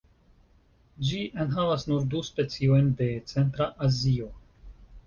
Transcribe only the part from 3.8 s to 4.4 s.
Azio.